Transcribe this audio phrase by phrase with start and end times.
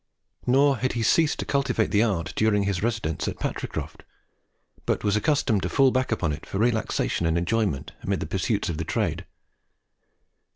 [0.47, 4.01] Nor had he ceased to cultivate the art during his residence at Patricroft,
[4.87, 8.67] but was accustomed to fall back upon it for relaxation and enjoyment amid the pursuits
[8.67, 9.27] of trade.